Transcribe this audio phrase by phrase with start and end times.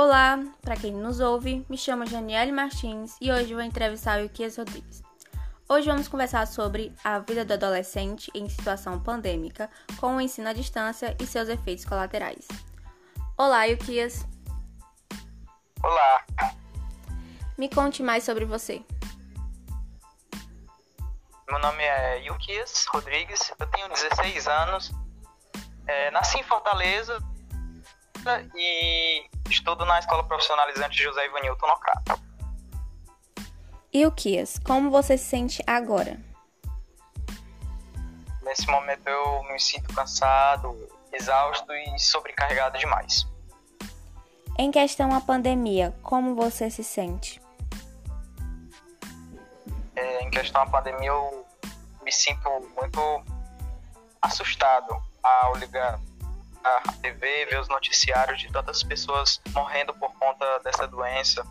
[0.00, 4.56] Olá, para quem nos ouve, me chamo Janiele Martins e hoje vou entrevistar o Yukias
[4.56, 5.02] Rodrigues.
[5.68, 9.68] Hoje vamos conversar sobre a vida do adolescente em situação pandêmica,
[9.98, 12.46] com o ensino à distância e seus efeitos colaterais.
[13.36, 14.24] Olá, Yukias.
[15.82, 16.24] Olá.
[17.58, 18.80] Me conte mais sobre você.
[21.48, 24.92] Meu nome é Yukias Rodrigues, eu tenho 16 anos,
[25.88, 27.18] é, nasci em Fortaleza
[28.54, 32.20] e estudo na Escola Profissionalizante José Ivanilton Nocrato.
[33.94, 36.18] Yukias, como você se sente agora?
[38.42, 40.74] Nesse momento eu me sinto cansado,
[41.12, 43.26] exausto e sobrecarregado demais.
[44.58, 47.40] Em questão à pandemia, como você se sente?
[49.94, 51.46] É, em questão à pandemia, eu
[52.02, 53.00] me sinto muito
[54.20, 56.00] assustado ao ligar
[56.76, 61.46] a TV, ver os noticiários de tantas pessoas morrendo por conta dessa doença,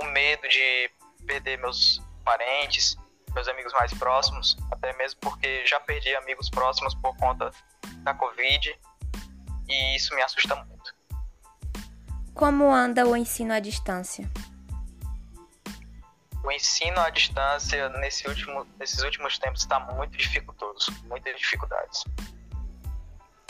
[0.00, 0.90] o medo de
[1.26, 2.96] perder meus parentes,
[3.34, 7.50] meus amigos mais próximos, até mesmo porque já perdi amigos próximos por conta
[7.98, 8.78] da Covid
[9.68, 10.94] e isso me assusta muito.
[12.34, 14.28] Como anda o ensino à distância?
[16.44, 22.04] O ensino à distância nesse último, nesses últimos tempos está muito dificultoso, muitas dificuldades.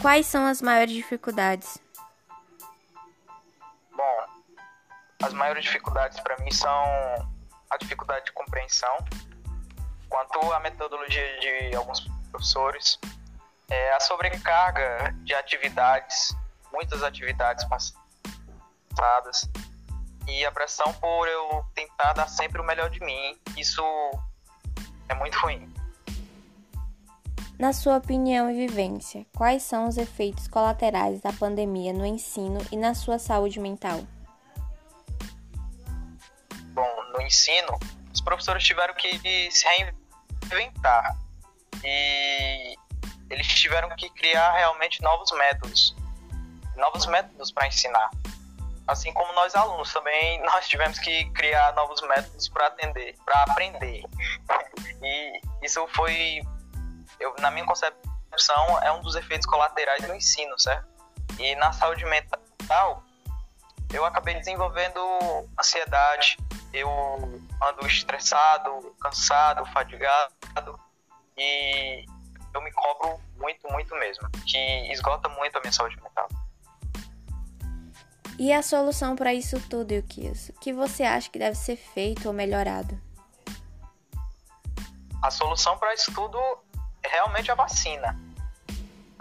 [0.03, 1.79] Quais são as maiores dificuldades?
[3.97, 4.27] Bom,
[5.23, 6.75] as maiores dificuldades para mim são
[7.71, 8.99] a dificuldade de compreensão,
[10.09, 12.01] quanto à metodologia de alguns
[12.33, 12.99] professores,
[13.71, 16.35] é a sobrecarga de atividades,
[16.73, 19.49] muitas atividades passadas,
[20.27, 23.39] e a pressão por eu tentar dar sempre o melhor de mim.
[23.57, 23.83] Isso
[25.09, 25.73] é muito ruim.
[27.63, 32.77] Na sua opinião e vivência, quais são os efeitos colaterais da pandemia no ensino e
[32.77, 34.01] na sua saúde mental?
[36.75, 37.79] Bom, no ensino,
[38.13, 39.65] os professores tiveram que se
[40.51, 41.17] reinventar
[41.85, 42.75] e
[43.31, 45.95] eles tiveram que criar realmente novos métodos,
[46.75, 48.11] novos métodos para ensinar.
[48.89, 54.03] Assim como nós alunos também, nós tivemos que criar novos métodos para atender, para aprender.
[55.05, 56.43] E isso foi
[57.23, 60.87] eu, na minha concepção, é um dos efeitos colaterais do ensino, certo?
[61.39, 63.03] E na saúde mental,
[63.93, 65.01] eu acabei desenvolvendo
[65.59, 66.37] ansiedade,
[66.73, 66.89] eu
[67.63, 70.81] ando estressado, cansado, fadigado
[71.37, 72.05] e
[72.55, 74.59] eu me cobro muito, muito mesmo, que
[74.93, 76.29] esgota muito a minha saúde mental.
[78.39, 80.49] E a solução para isso tudo, Yukias?
[80.49, 82.99] O que você acha que deve ser feito ou melhorado?
[85.23, 86.39] A solução para isso tudo
[87.13, 88.19] realmente a vacina.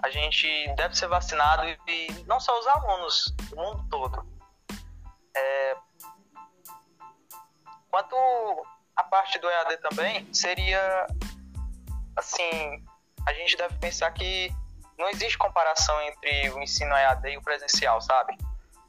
[0.03, 4.25] A gente deve ser vacinado e não só os alunos, o mundo todo.
[5.35, 5.75] É...
[7.89, 8.15] Quanto
[8.95, 11.05] a parte do EAD também, seria
[12.15, 12.83] assim,
[13.27, 14.49] a gente deve pensar que
[14.97, 18.37] não existe comparação entre o ensino EAD e o presencial, sabe?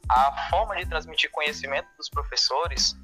[0.09, 2.95] A forma de transmitir conhecimento dos professores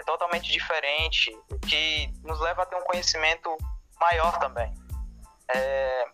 [0.00, 3.54] é totalmente diferente, o que nos leva a ter um conhecimento
[4.00, 4.72] maior também.
[5.54, 6.04] É,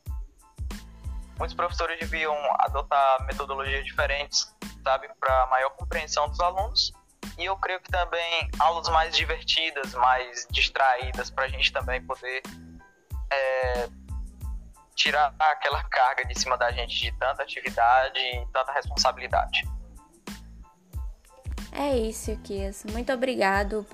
[1.39, 6.93] muitos professores deviam adotar metodologias diferentes, sabe, para maior compreensão dos alunos.
[7.39, 12.43] E eu creio que também aulas mais divertidas, mais distraídas, para a gente também poder
[13.33, 13.89] é,
[14.95, 19.63] tirar aquela carga de cima da gente de tanta atividade e tanta responsabilidade.
[21.73, 22.85] É isso, Kias.
[22.85, 23.85] Muito obrigado